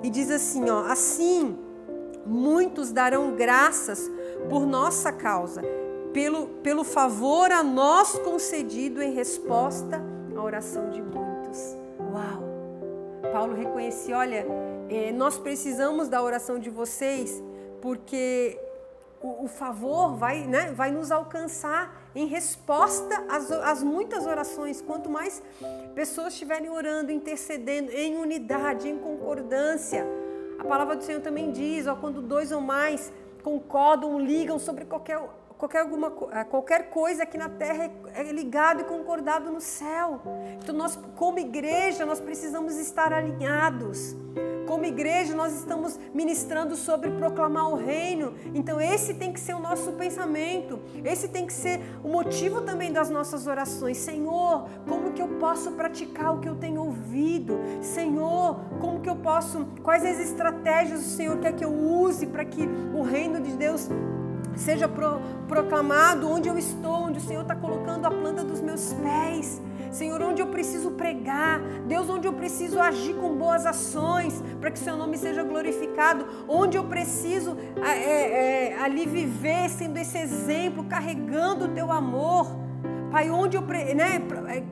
E 0.04 0.10
diz 0.10 0.30
assim, 0.30 0.70
ó, 0.70 0.86
assim 0.86 1.58
muitos 2.26 2.92
darão 2.92 3.36
graças 3.36 4.12
por 4.50 4.66
nossa 4.66 5.12
causa, 5.12 5.62
pelo, 6.14 6.48
pelo 6.62 6.84
favor 6.84 7.52
a 7.52 7.64
nós 7.64 8.20
concedido 8.20 9.02
em 9.02 9.14
resposta 9.14 10.02
à 10.36 10.42
oração 10.42 10.90
de 10.92 11.02
muitos. 11.02 11.76
Uau! 12.00 13.32
Paulo 13.34 13.56
reconhecia, 13.56 14.18
olha, 14.18 14.46
eh, 14.90 15.12
nós 15.12 15.38
precisamos 15.38 16.08
da 16.08 16.22
oração 16.22 16.60
de 16.60 16.70
vocês 16.70 17.42
porque 17.82 18.60
o, 19.22 19.46
o, 19.46 19.48
favor 19.48 20.16
vai, 20.16 20.46
né, 20.46 20.72
vai 20.72 20.92
nos 20.92 21.12
alcançar 21.12 22.10
em 22.16 22.28
resposta 22.28 23.26
às, 23.30 23.52
às, 23.52 23.84
muitas 23.84 24.26
orações. 24.26 24.82
Quanto 24.82 25.10
mais 25.10 25.42
pessoas 25.96 26.34
estiverem 26.34 26.70
orando, 26.70 27.12
intercedendo 27.12 27.92
em 27.92 28.16
unidade, 28.16 28.88
em 28.88 28.98
concordância. 28.98 30.06
A 30.60 30.64
palavra 30.64 30.96
do 30.96 31.04
Senhor 31.04 31.22
também 31.22 31.52
diz: 31.52 31.88
ó, 31.88 31.96
quando 31.96 32.22
dois 32.22 32.52
ou 32.52 32.62
mais 32.62 33.12
concordam, 33.44 34.20
ligam 34.20 34.60
sobre 34.60 34.86
qualquer, 34.86 35.20
qualquer, 35.58 35.80
alguma, 35.80 36.12
eh, 36.32 36.44
qualquer 36.44 36.90
coisa 36.90 37.24
aqui 37.24 37.38
na 37.38 37.50
terra 37.50 37.86
é, 38.14 38.22
é 38.22 38.32
ligado 38.32 38.82
e 38.82 38.84
concordado 38.84 39.50
no 39.52 39.62
céu. 39.62 40.22
Então, 40.62 40.76
nós, 40.76 41.00
como 41.16 41.40
igreja, 41.40 42.06
nós 42.06 42.20
precisamos 42.20 42.76
estar 42.76 43.14
alinhados. 43.14 44.16
Como 44.68 44.84
igreja, 44.84 45.34
nós 45.34 45.54
estamos 45.54 45.98
ministrando 46.14 46.76
sobre 46.76 47.10
proclamar 47.12 47.72
o 47.72 47.76
reino. 47.76 48.34
Então, 48.54 48.80
esse 48.82 49.14
tem 49.14 49.32
que 49.32 49.40
ser 49.40 49.56
o 49.56 49.60
nosso 49.60 49.94
pensamento. 49.94 50.80
Esse 51.06 51.30
tem 51.30 51.48
que 51.48 51.54
ser 51.54 51.80
o 52.04 52.10
motivo 52.10 52.62
também 52.62 52.92
das 52.92 53.10
nossas 53.10 53.48
orações. 53.48 53.96
Senhor, 53.98 54.68
como 54.88 55.14
que 55.14 55.22
eu 55.22 55.30
posso 55.40 55.72
praticar 55.72 56.36
o 56.36 56.40
que 56.40 56.50
eu 56.50 56.56
tenho 56.56 56.82
ouvido? 56.82 57.58
Senhor, 57.82 58.60
como 58.82 59.00
que 59.00 59.10
eu 59.10 59.16
posso, 59.16 59.66
quais 59.82 60.06
as 60.06 60.20
estratégias 60.20 61.00
o 61.00 61.10
Senhor 61.16 61.38
quer 61.38 61.54
que 61.54 61.64
eu 61.64 61.74
use 61.74 62.28
para 62.28 62.44
que 62.44 62.68
o 62.94 63.02
reino 63.02 63.40
de 63.40 63.54
Deus 63.54 63.88
seja 64.58 64.88
pro, 64.88 65.22
proclamado 65.48 66.30
onde 66.30 66.50
eu 66.50 66.58
estou, 66.58 67.04
onde 67.04 67.20
o 67.20 67.22
Senhor 67.22 67.42
está 67.42 67.56
colocando 67.56 68.06
a 68.06 68.12
planta 68.12 68.44
dos 68.44 68.60
meus 68.60 68.92
pés. 68.94 69.62
Senhor, 69.98 70.22
onde 70.22 70.42
eu 70.44 70.48
preciso 70.48 70.92
pregar, 70.92 71.60
Deus, 71.88 72.08
onde 72.08 72.27
eu 72.27 72.34
preciso 72.34 72.80
agir 72.80 73.16
com 73.16 73.36
boas 73.36 73.66
ações, 73.66 74.44
para 74.62 74.70
que 74.70 74.80
o 74.80 74.84
seu 74.84 74.96
nome 74.96 75.18
seja 75.18 75.44
glorificado, 75.44 76.25
onde 76.48 76.77
eu 76.77 76.84
preciso 76.84 77.58
é, 77.84 78.74
é, 78.74 78.80
ali 78.80 79.08
viver, 79.08 79.70
sendo 79.70 79.98
esse 79.98 80.18
exemplo, 80.18 80.84
carregando 80.84 81.66
o 81.66 81.70
teu 81.70 81.92
amor. 81.92 82.46
Pai, 83.12 83.32
onde 83.32 83.58
eu, 83.58 83.62
né, 83.62 84.22
é, 84.50 84.63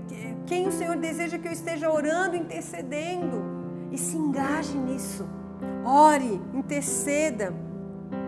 quem 0.45 0.67
o 0.67 0.71
Senhor 0.71 0.95
deseja 0.95 1.39
que 1.39 1.47
eu 1.47 1.51
esteja 1.51 1.91
orando, 1.91 2.35
intercedendo, 2.35 3.43
e 3.91 3.97
se 3.97 4.15
engaje 4.15 4.77
nisso. 4.77 5.25
Ore, 5.83 6.39
interceda. 6.53 7.51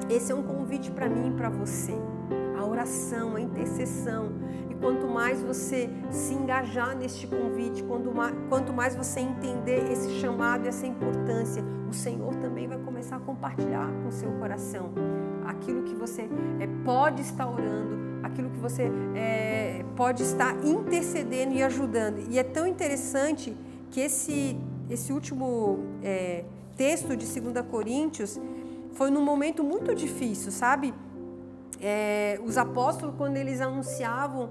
Esse 0.09 0.31
é 0.31 0.35
um 0.35 0.41
convite 0.41 0.89
para 0.89 1.07
mim 1.07 1.27
e 1.27 1.31
para 1.31 1.49
você. 1.49 1.93
A 2.57 2.65
oração, 2.65 3.35
a 3.35 3.41
intercessão. 3.41 4.31
Quanto 4.79 5.07
mais 5.07 5.41
você 5.41 5.89
se 6.11 6.33
engajar 6.33 6.95
neste 6.95 7.25
convite, 7.27 7.83
quanto 8.49 8.73
mais 8.73 8.95
você 8.95 9.19
entender 9.19 9.91
esse 9.91 10.09
chamado 10.19 10.67
essa 10.67 10.85
importância, 10.85 11.63
o 11.89 11.93
Senhor 11.93 12.35
também 12.35 12.67
vai 12.67 12.77
começar 12.77 13.15
a 13.15 13.19
compartilhar 13.19 13.89
com 14.03 14.09
o 14.09 14.11
seu 14.11 14.31
coração 14.33 14.91
aquilo 15.45 15.83
que 15.83 15.95
você 15.95 16.29
é, 16.59 16.67
pode 16.83 17.21
estar 17.21 17.49
orando, 17.49 17.97
aquilo 18.23 18.49
que 18.49 18.59
você 18.59 18.91
é, 19.15 19.83
pode 19.95 20.23
estar 20.23 20.53
intercedendo 20.63 21.53
e 21.53 21.63
ajudando. 21.63 22.19
E 22.29 22.37
é 22.37 22.43
tão 22.43 22.67
interessante 22.67 23.55
que 23.89 24.01
esse, 24.01 24.57
esse 24.89 25.11
último 25.13 25.79
é, 26.03 26.43
texto 26.75 27.15
de 27.15 27.25
2 27.25 27.65
Coríntios 27.67 28.39
foi 28.93 29.09
num 29.09 29.23
momento 29.23 29.63
muito 29.63 29.95
difícil, 29.95 30.51
sabe? 30.51 30.93
É, 31.79 32.39
os 32.43 32.57
apóstolos, 32.57 33.15
quando 33.15 33.37
eles 33.37 33.61
anunciavam 33.61 34.49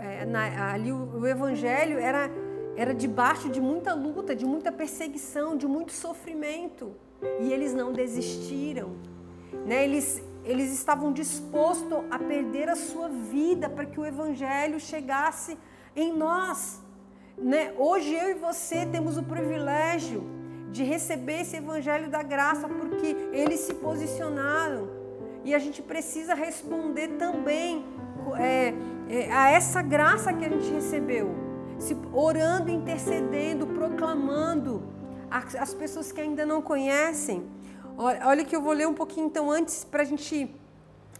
é, 0.00 0.24
na, 0.24 0.72
ali 0.72 0.92
o, 0.92 1.20
o, 1.20 1.26
evangelho, 1.26 1.98
era, 1.98 2.30
era 2.76 2.94
debaixo 2.94 3.48
de 3.48 3.60
muita 3.60 3.94
luta, 3.94 4.34
de 4.34 4.46
muita 4.46 4.72
perseguição, 4.72 5.56
de 5.56 5.66
muito 5.66 5.92
sofrimento. 5.92 6.92
E 7.40 7.52
eles 7.52 7.74
não 7.74 7.92
desistiram. 7.92 8.96
Né? 9.66 9.84
Eles, 9.84 10.22
eles 10.44 10.72
estavam 10.72 11.12
dispostos 11.12 11.98
a 12.10 12.18
perder 12.18 12.68
a 12.68 12.76
sua 12.76 13.08
vida 13.08 13.68
para 13.68 13.84
que 13.84 14.00
o 14.00 14.06
evangelho 14.06 14.80
chegasse 14.80 15.58
em 15.94 16.16
nós. 16.16 16.80
Né? 17.36 17.74
Hoje 17.76 18.14
eu 18.14 18.30
e 18.30 18.34
você 18.34 18.86
temos 18.86 19.18
o 19.18 19.22
privilégio 19.22 20.22
de 20.70 20.82
receber 20.84 21.40
esse 21.40 21.56
evangelho 21.56 22.08
da 22.08 22.22
graça, 22.22 22.68
porque 22.68 23.16
eles 23.32 23.60
se 23.60 23.74
posicionaram. 23.74 24.88
E 25.44 25.54
a 25.54 25.58
gente 25.58 25.82
precisa 25.82 26.34
responder 26.34 27.08
também 27.18 27.84
é, 28.38 28.74
é, 29.08 29.32
a 29.32 29.50
essa 29.50 29.82
graça 29.82 30.32
que 30.32 30.44
a 30.44 30.48
gente 30.48 30.70
recebeu, 30.70 31.34
se, 31.78 31.96
orando, 32.12 32.70
intercedendo, 32.70 33.66
proclamando 33.66 34.82
as 35.30 35.72
pessoas 35.72 36.10
que 36.10 36.20
ainda 36.20 36.44
não 36.44 36.60
conhecem. 36.60 37.44
Olha, 37.96 38.26
olha 38.26 38.44
que 38.44 38.54
eu 38.54 38.60
vou 38.60 38.72
ler 38.72 38.88
um 38.88 38.94
pouquinho 38.94 39.26
então 39.26 39.50
antes 39.50 39.84
para 39.84 40.02
a 40.02 40.04
gente 40.04 40.54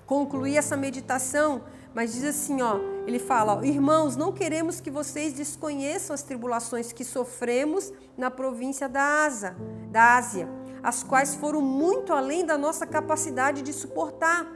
concluir 0.06 0.56
essa 0.56 0.76
meditação. 0.76 1.62
Mas 1.94 2.12
diz 2.12 2.24
assim, 2.24 2.62
ó, 2.62 2.78
ele 3.06 3.18
fala, 3.18 3.56
ó, 3.56 3.62
irmãos, 3.62 4.16
não 4.16 4.32
queremos 4.32 4.80
que 4.80 4.90
vocês 4.90 5.32
desconheçam 5.32 6.14
as 6.14 6.22
tribulações 6.22 6.92
que 6.92 7.04
sofremos 7.04 7.92
na 8.16 8.30
província 8.30 8.88
da 8.88 9.24
Ásia, 9.24 9.56
da 9.90 10.16
Ásia, 10.16 10.48
as 10.82 11.02
quais 11.02 11.34
foram 11.34 11.60
muito 11.60 12.12
além 12.12 12.44
da 12.44 12.56
nossa 12.56 12.86
capacidade 12.86 13.62
de 13.62 13.72
suportar, 13.72 14.46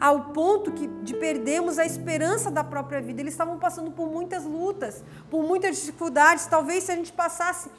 ao 0.00 0.32
ponto 0.32 0.72
que 0.72 0.86
de 0.86 1.14
perdermos 1.14 1.78
a 1.78 1.84
esperança 1.84 2.50
da 2.50 2.64
própria 2.64 3.00
vida. 3.00 3.20
Eles 3.20 3.34
estavam 3.34 3.58
passando 3.58 3.90
por 3.90 4.08
muitas 4.08 4.44
lutas, 4.44 5.02
por 5.30 5.42
muitas 5.42 5.76
dificuldades. 5.76 6.46
Talvez 6.46 6.84
se 6.84 6.92
a 6.92 6.96
gente 6.96 7.12
passasse 7.12 7.70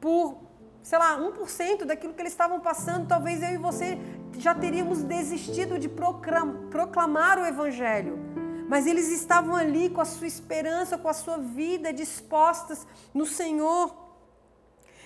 por, 0.00 0.38
sei 0.82 0.98
lá, 0.98 1.18
1% 1.18 1.84
daquilo 1.84 2.14
que 2.14 2.22
eles 2.22 2.32
estavam 2.32 2.60
passando, 2.60 3.06
talvez 3.06 3.42
eu 3.42 3.50
e 3.50 3.56
você 3.56 3.98
já 4.38 4.54
teríamos 4.54 5.02
desistido 5.02 5.78
de 5.78 5.88
proclamar 5.88 7.38
o 7.38 7.46
Evangelho. 7.46 8.18
Mas 8.68 8.86
eles 8.86 9.10
estavam 9.10 9.54
ali 9.54 9.90
com 9.90 10.00
a 10.00 10.04
sua 10.04 10.26
esperança, 10.26 10.96
com 10.96 11.08
a 11.08 11.12
sua 11.12 11.36
vida 11.36 11.92
dispostas 11.92 12.86
no 13.12 13.26
Senhor. 13.26 14.01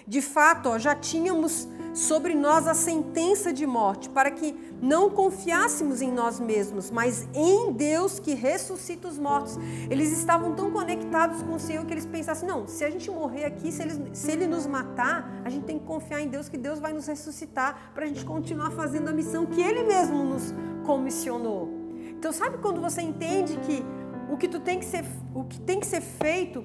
De 0.07 0.23
fato, 0.23 0.69
ó, 0.69 0.79
já 0.79 0.95
tínhamos 0.95 1.69
sobre 1.93 2.35
nós 2.35 2.69
a 2.69 2.75
sentença 2.75 3.53
de 3.53 3.67
morte, 3.67 4.11
para 4.11 4.31
que 4.31 4.55
não 4.83 5.09
confiássemos 5.09 6.03
em 6.03 6.13
nós 6.13 6.39
mesmos, 6.39 6.91
mas 6.91 7.27
em 7.35 7.73
Deus 7.73 8.19
que 8.19 8.35
ressuscita 8.35 9.09
os 9.09 9.19
mortos. 9.19 9.59
Eles 9.91 10.13
estavam 10.13 10.55
tão 10.55 10.71
conectados 10.71 11.43
com 11.43 11.55
o 11.55 11.59
Senhor 11.59 11.85
que 11.87 11.95
eles 11.95 12.05
pensassem: 12.05 12.47
não, 12.47 12.69
se 12.69 12.85
a 12.85 12.91
gente 12.91 13.11
morrer 13.11 13.47
aqui, 13.47 13.73
se 13.73 13.83
ele, 13.83 14.15
se 14.15 14.31
ele 14.31 14.47
nos 14.47 14.67
matar, 14.67 15.41
a 15.43 15.49
gente 15.49 15.65
tem 15.65 15.79
que 15.79 15.87
confiar 15.87 16.21
em 16.21 16.29
Deus, 16.29 16.49
que 16.49 16.59
Deus 16.59 16.79
vai 16.79 16.93
nos 16.93 17.07
ressuscitar 17.07 17.91
para 17.95 18.05
a 18.05 18.09
gente 18.09 18.25
continuar 18.25 18.71
fazendo 18.73 19.09
a 19.09 19.13
missão 19.13 19.47
que 19.47 19.63
Ele 19.63 19.83
mesmo 19.83 20.23
nos 20.23 20.55
comissionou. 20.85 21.71
Então, 22.11 22.31
sabe 22.31 22.59
quando 22.59 22.81
você 22.81 23.01
entende 23.01 23.57
que 23.59 23.83
o 24.31 24.37
que, 24.37 24.49
tu 24.49 24.61
tem 24.61 24.79
que 24.79 24.85
ser, 24.85 25.05
o 25.35 25.45
que 25.45 25.59
tem 25.61 25.81
que 25.81 25.87
ser 25.87 26.01
feito 26.01 26.65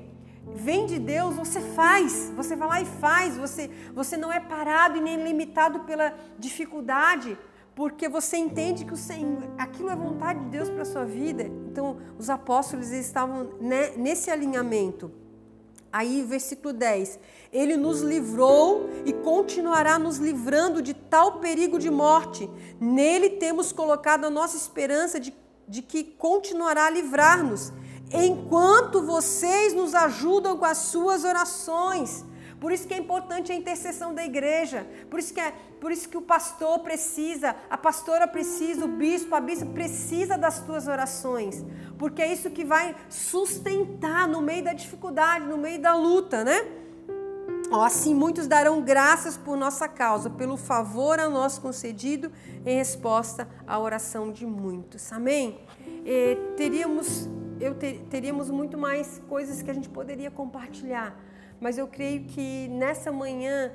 vem 0.55 0.85
de 0.85 0.99
Deus, 0.99 1.35
você 1.35 1.59
faz, 1.59 2.31
você 2.35 2.55
vai 2.55 2.67
lá 2.67 2.81
e 2.81 2.85
faz, 2.85 3.37
você, 3.37 3.69
você 3.93 4.17
não 4.17 4.31
é 4.31 4.39
parado 4.39 4.97
e 4.97 5.01
nem 5.01 5.23
limitado 5.23 5.81
pela 5.81 6.13
dificuldade, 6.37 7.37
porque 7.75 8.09
você 8.09 8.37
entende 8.37 8.85
que 8.85 8.93
o 8.93 8.97
Senhor, 8.97 9.43
aquilo 9.57 9.89
é 9.89 9.95
vontade 9.95 10.39
de 10.39 10.49
Deus 10.49 10.69
para 10.69 10.81
a 10.81 10.85
sua 10.85 11.05
vida. 11.05 11.43
Então, 11.43 11.97
os 12.17 12.29
apóstolos 12.29 12.91
estavam 12.91 13.51
nesse 13.97 14.29
alinhamento. 14.29 15.11
Aí, 15.91 16.23
versículo 16.23 16.73
10: 16.73 17.19
Ele 17.51 17.75
nos 17.75 18.01
livrou 18.01 18.89
e 19.05 19.13
continuará 19.13 19.97
nos 19.97 20.17
livrando 20.17 20.81
de 20.81 20.93
tal 20.93 21.39
perigo 21.39 21.79
de 21.79 21.89
morte. 21.89 22.49
Nele 22.79 23.31
temos 23.31 23.71
colocado 23.71 24.25
a 24.25 24.29
nossa 24.29 24.55
esperança 24.55 25.19
de, 25.19 25.33
de 25.67 25.81
que 25.81 26.03
continuará 26.03 26.85
a 26.85 26.89
livrar-nos 26.89 27.73
enquanto 28.13 29.01
vocês 29.05 29.73
nos 29.73 29.93
ajudam 29.95 30.57
com 30.57 30.65
as 30.65 30.77
suas 30.77 31.23
orações. 31.23 32.25
Por 32.59 32.71
isso 32.71 32.87
que 32.87 32.93
é 32.93 32.97
importante 32.97 33.51
a 33.51 33.55
intercessão 33.55 34.13
da 34.13 34.23
igreja. 34.23 34.85
Por 35.09 35.19
isso 35.19 35.33
que 35.33 35.39
é, 35.39 35.51
por 35.79 35.91
isso 35.91 36.07
que 36.07 36.15
o 36.15 36.21
pastor 36.21 36.79
precisa, 36.79 37.55
a 37.67 37.75
pastora 37.75 38.27
precisa, 38.27 38.85
o 38.85 38.87
bispo, 38.87 39.33
a 39.33 39.39
bispa 39.39 39.65
precisa 39.65 40.37
das 40.37 40.59
tuas 40.59 40.87
orações, 40.87 41.65
porque 41.97 42.21
é 42.21 42.31
isso 42.31 42.51
que 42.51 42.63
vai 42.63 42.95
sustentar 43.09 44.27
no 44.27 44.43
meio 44.43 44.63
da 44.63 44.73
dificuldade, 44.73 45.47
no 45.47 45.57
meio 45.57 45.81
da 45.81 45.95
luta, 45.95 46.43
né? 46.43 46.61
Assim 47.71 48.13
muitos 48.13 48.45
darão 48.47 48.79
graças 48.81 49.37
por 49.37 49.57
nossa 49.57 49.87
causa, 49.87 50.29
pelo 50.29 50.55
favor 50.55 51.19
a 51.19 51.27
nós 51.27 51.57
concedido 51.57 52.31
em 52.63 52.77
resposta 52.77 53.47
à 53.65 53.79
oração 53.79 54.31
de 54.31 54.45
muitos. 54.45 55.11
Amém? 55.11 55.61
E 56.05 56.37
teríamos 56.55 57.27
eu 57.61 57.75
ter, 57.75 58.01
teríamos 58.09 58.49
muito 58.49 58.77
mais 58.77 59.19
coisas 59.29 59.61
que 59.61 59.69
a 59.69 59.73
gente 59.73 59.87
poderia 59.87 60.31
compartilhar, 60.31 61.15
mas 61.59 61.77
eu 61.77 61.87
creio 61.87 62.25
que 62.25 62.67
nessa 62.69 63.11
manhã 63.11 63.71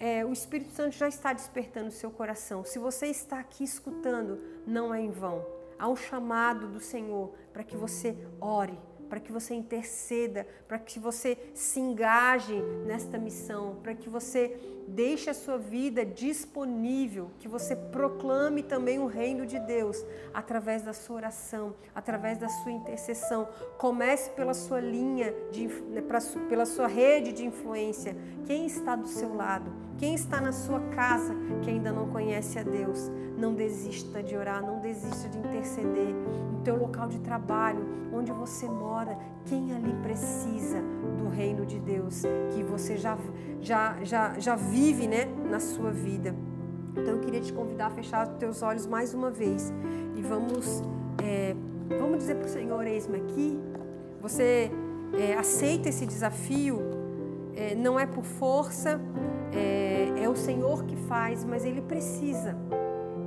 é, 0.00 0.24
o 0.24 0.32
Espírito 0.32 0.72
Santo 0.72 0.96
já 0.96 1.06
está 1.06 1.32
despertando 1.32 1.88
o 1.88 1.92
seu 1.92 2.10
coração. 2.10 2.64
Se 2.64 2.78
você 2.78 3.06
está 3.06 3.38
aqui 3.38 3.62
escutando, 3.62 4.40
não 4.66 4.94
é 4.94 5.00
em 5.00 5.10
vão. 5.10 5.44
Há 5.78 5.88
um 5.88 5.96
chamado 5.96 6.66
do 6.68 6.80
Senhor 6.80 7.34
para 7.52 7.62
que 7.62 7.76
você 7.76 8.16
ore, 8.40 8.78
para 9.08 9.20
que 9.20 9.30
você 9.30 9.54
interceda, 9.54 10.46
para 10.66 10.78
que 10.78 10.98
você 10.98 11.38
se 11.54 11.78
engaje 11.78 12.58
nesta 12.86 13.18
missão, 13.18 13.76
para 13.82 13.94
que 13.94 14.08
você 14.08 14.58
deixe 14.86 15.28
a 15.28 15.34
sua 15.34 15.58
vida 15.58 16.04
disponível, 16.04 17.30
que 17.38 17.48
você 17.48 17.74
proclame 17.74 18.62
também 18.62 18.98
o 18.98 19.06
reino 19.06 19.46
de 19.46 19.58
Deus 19.58 20.04
através 20.32 20.82
da 20.82 20.92
sua 20.92 21.16
oração, 21.16 21.74
através 21.94 22.38
da 22.38 22.48
sua 22.48 22.72
intercessão. 22.72 23.48
Comece 23.78 24.30
pela 24.30 24.54
sua 24.54 24.80
linha, 24.80 25.34
de, 25.50 25.66
né, 25.66 26.02
pela 26.48 26.66
sua 26.66 26.86
rede 26.86 27.32
de 27.32 27.44
influência. 27.44 28.16
Quem 28.46 28.66
está 28.66 28.94
do 28.94 29.08
seu 29.08 29.34
lado? 29.34 29.70
Quem 29.98 30.14
está 30.14 30.40
na 30.40 30.52
sua 30.52 30.80
casa 30.90 31.34
que 31.62 31.70
ainda 31.70 31.90
não 31.90 32.08
conhece 32.10 32.58
a 32.58 32.62
Deus? 32.62 33.10
Não 33.38 33.54
desista 33.54 34.22
de 34.22 34.36
orar, 34.36 34.62
não 34.64 34.78
desista 34.78 35.28
de 35.28 35.38
interceder. 35.38 36.14
No 36.52 36.60
teu 36.62 36.76
local 36.76 37.08
de 37.08 37.18
trabalho, 37.20 37.96
onde 38.12 38.30
você 38.30 38.66
mora, 38.66 39.18
quem 39.46 39.74
ali 39.74 39.92
precisa 40.02 40.82
do 41.16 41.28
reino 41.28 41.66
de 41.66 41.78
Deus 41.78 42.22
que 42.54 42.62
você 42.62 42.96
já, 42.96 43.18
já, 43.60 43.96
já, 44.02 44.38
já 44.38 44.54
vive 44.54 45.08
né, 45.08 45.26
na 45.50 45.60
sua 45.60 45.90
vida? 45.90 46.34
Então 46.92 47.14
eu 47.14 47.20
queria 47.20 47.40
te 47.40 47.52
convidar 47.52 47.86
a 47.86 47.90
fechar 47.90 48.26
os 48.26 48.38
teus 48.38 48.62
olhos 48.62 48.86
mais 48.86 49.12
uma 49.12 49.30
vez 49.30 49.72
e 50.14 50.22
vamos, 50.22 50.82
é, 51.22 51.54
vamos 51.98 52.18
dizer 52.18 52.36
para 52.36 52.46
o 52.46 52.50
Senhor: 52.50 52.86
eis-me 52.86 53.18
aqui. 53.18 53.58
Você 54.20 54.70
é, 55.14 55.34
aceita 55.34 55.88
esse 55.88 56.06
desafio, 56.06 56.80
é, 57.54 57.74
não 57.74 58.00
é 58.00 58.06
por 58.06 58.24
força, 58.24 59.00
é, 59.52 60.24
é, 60.24 60.28
o 60.28 60.34
Senhor 60.34 60.84
que 60.84 60.96
faz, 60.96 61.44
mas 61.44 61.64
Ele 61.64 61.80
precisa 61.80 62.56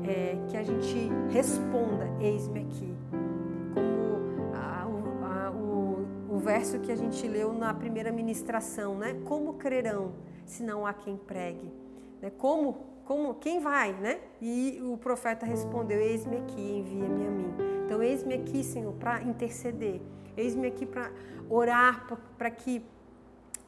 é, 0.03 0.37
que 0.47 0.57
a 0.57 0.63
gente 0.63 1.09
responda: 1.29 2.09
Eis-me 2.19 2.59
aqui. 2.59 2.93
Verso 6.49 6.79
que 6.79 6.91
a 6.91 6.95
gente 6.95 7.27
leu 7.27 7.53
na 7.53 7.71
primeira 7.75 8.11
ministração, 8.11 8.97
né? 8.97 9.13
Como 9.25 9.53
crerão 9.53 10.13
se 10.47 10.63
não 10.63 10.83
há 10.83 10.91
quem 10.91 11.15
pregue? 11.15 11.71
Né? 12.19 12.31
Como, 12.31 12.87
como, 13.05 13.35
quem 13.35 13.59
vai, 13.59 13.93
né? 13.93 14.19
E 14.41 14.81
o 14.81 14.97
profeta 14.97 15.45
respondeu: 15.45 15.99
Eis-me 15.99 16.37
aqui, 16.37 16.59
envia-me 16.79 17.27
a 17.27 17.29
mim. 17.29 17.53
Então, 17.85 18.01
eis-me 18.01 18.33
aqui, 18.33 18.63
Senhor, 18.63 18.93
para 18.93 19.21
interceder. 19.21 20.01
Eis-me 20.35 20.69
aqui 20.69 20.87
para 20.87 21.11
orar 21.47 22.07
para 22.35 22.49
que 22.49 22.83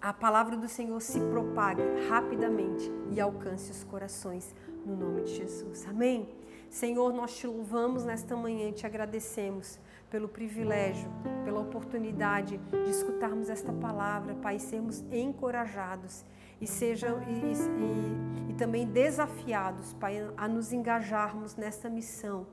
a 0.02 0.12
palavra 0.12 0.58
do 0.58 0.68
Senhor 0.68 1.00
se 1.02 1.20
propague 1.20 1.84
rapidamente 2.10 2.92
e 3.12 3.22
alcance 3.22 3.70
os 3.70 3.84
corações 3.84 4.56
no 4.84 4.96
nome 4.96 5.22
de 5.22 5.36
Jesus. 5.36 5.86
Amém? 5.88 6.28
Senhor, 6.68 7.14
nós 7.14 7.38
te 7.38 7.46
louvamos 7.46 8.04
nesta 8.04 8.36
manhã 8.36 8.70
e 8.70 8.72
te 8.72 8.88
agradecemos 8.88 9.78
pelo 10.12 10.28
privilégio, 10.28 11.10
pela 11.46 11.62
oportunidade 11.62 12.58
de 12.58 12.92
escutarmos 12.92 13.50
esta 13.50 13.72
palavra, 13.72 14.36
Pai, 14.36 14.60
sermos 14.60 15.02
encorajados 15.10 16.26
e 16.60 16.68
sejam 16.68 17.22
e, 17.24 18.50
e, 18.50 18.52
e, 18.52 18.54
também 18.56 18.86
desafiados, 18.86 19.94
Pai, 19.94 20.18
a 20.36 20.48
nos 20.50 20.74
engajarmos 20.74 21.56
nesta 21.56 21.90
missão. 21.90 22.46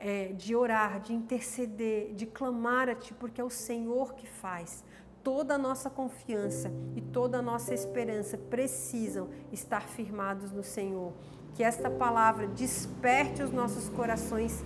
É, 0.00 0.26
de 0.32 0.54
orar, 0.54 1.00
de 1.00 1.12
interceder, 1.12 2.14
de 2.14 2.24
clamar 2.24 2.88
a 2.88 2.94
Ti, 2.94 3.12
porque 3.14 3.40
é 3.40 3.44
o 3.44 3.50
Senhor 3.50 4.14
que 4.14 4.28
faz 4.28 4.84
toda 5.24 5.56
a 5.56 5.58
nossa 5.58 5.90
confiança 5.90 6.70
e 6.94 7.00
toda 7.00 7.38
a 7.38 7.42
nossa 7.42 7.74
esperança 7.74 8.38
precisam 8.38 9.28
estar 9.50 9.88
firmados 9.88 10.52
no 10.52 10.62
Senhor 10.62 11.12
que 11.54 11.64
esta 11.64 11.90
palavra 11.90 12.46
desperte 12.46 13.42
os 13.42 13.50
nossos 13.50 13.88
corações 13.88 14.64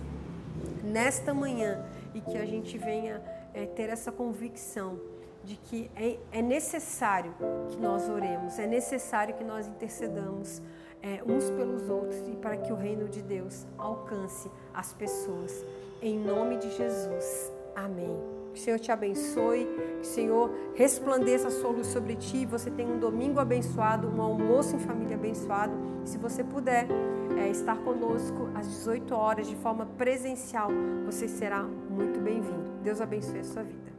nesta 0.83 1.33
manhã 1.33 1.83
e 2.13 2.21
que 2.21 2.37
a 2.37 2.45
gente 2.45 2.77
venha 2.77 3.21
é, 3.53 3.65
ter 3.65 3.89
essa 3.89 4.11
convicção 4.11 4.99
de 5.43 5.57
que 5.57 5.91
é, 5.95 6.17
é, 6.31 6.41
necessário 6.41 7.33
que 7.69 7.77
nós 7.77 8.09
oremos, 8.09 8.57
é 8.57 8.65
necessário 8.65 9.35
que 9.35 9.43
nós 9.43 9.67
intercedamos 9.67 10.61
é, 11.01 11.21
uns 11.25 11.49
pelos 11.49 11.89
outros 11.89 12.27
e 12.29 12.35
para 12.35 12.55
que 12.55 12.71
o 12.71 12.75
reino 12.75 13.09
de 13.09 13.21
Deus 13.21 13.65
alcance 13.77 14.49
as 14.73 14.93
pessoas. 14.93 15.65
Em 16.01 16.17
nome 16.17 16.57
de 16.57 16.71
Jesus. 16.71 17.51
Amém. 17.75 18.42
Que 18.53 18.59
o 18.59 18.61
Senhor 18.61 18.79
te 18.79 18.91
abençoe, 18.91 19.67
que 19.99 20.01
o 20.01 20.05
Senhor 20.05 20.51
resplandeça 20.75 21.47
a 21.47 21.51
sua 21.51 21.71
luz 21.71 21.87
sobre 21.87 22.15
ti. 22.15 22.45
Você 22.45 22.69
tenha 22.69 22.93
um 22.93 22.99
domingo 22.99 23.39
abençoado, 23.39 24.07
um 24.07 24.21
almoço 24.21 24.75
em 24.75 24.79
família 24.79 25.15
abençoado. 25.15 25.73
Se 26.05 26.17
você 26.17 26.43
puder 26.43 26.87
é, 27.37 27.49
estar 27.49 27.77
conosco 27.77 28.49
às 28.53 28.67
18 28.67 29.15
horas 29.15 29.47
de 29.47 29.55
forma 29.55 29.85
presencial, 29.97 30.69
você 31.05 31.27
será 31.27 31.63
muito 31.63 32.19
bem-vindo. 32.19 32.71
Deus 32.83 33.01
abençoe 33.01 33.39
a 33.39 33.43
sua 33.43 33.63
vida. 33.63 33.92